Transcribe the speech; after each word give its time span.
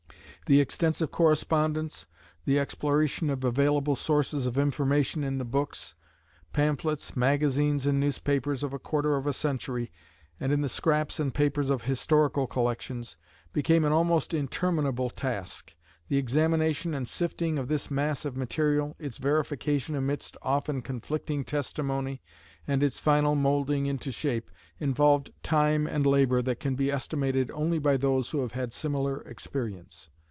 The 0.47 0.59
extensive 0.59 1.11
correspondence, 1.11 2.07
the 2.43 2.59
exploration 2.59 3.29
of 3.29 3.45
available 3.45 3.95
sources 3.95 4.45
of 4.45 4.57
information 4.57 5.23
in 5.23 5.37
the 5.37 5.45
books, 5.45 5.95
pamphlets, 6.51 7.15
magazines, 7.15 7.85
and 7.85 8.01
newspapers 8.01 8.61
of 8.61 8.73
a 8.73 8.79
quarter 8.79 9.15
of 9.15 9.25
a 9.25 9.31
century, 9.31 9.93
and 10.41 10.51
in 10.51 10.59
the 10.59 10.67
scraps 10.67 11.21
and 11.21 11.33
papers 11.33 11.69
of 11.69 11.83
historical 11.83 12.47
collections, 12.47 13.15
became 13.53 13.85
an 13.85 13.93
almost 13.93 14.33
interminable 14.33 15.09
task. 15.09 15.73
The 16.09 16.17
examination 16.17 16.93
and 16.93 17.07
sifting 17.07 17.57
of 17.57 17.69
this 17.69 17.89
mass 17.89 18.25
of 18.25 18.35
material, 18.35 18.97
its 18.99 19.19
verification 19.19 19.95
amidst 19.95 20.35
often 20.41 20.81
conflicting 20.81 21.45
testimony, 21.45 22.21
and 22.67 22.83
its 22.83 22.99
final 22.99 23.35
molding 23.35 23.85
into 23.85 24.11
shape, 24.11 24.51
involved 24.81 25.31
time 25.43 25.87
and 25.87 26.05
labor 26.05 26.41
that 26.41 26.59
can 26.59 26.75
be 26.75 26.91
estimated 26.91 27.49
only 27.51 27.79
by 27.79 27.95
those 27.95 28.31
who 28.31 28.41
have 28.41 28.51
had 28.51 28.73
similar 28.73 29.21
experience. 29.21 30.09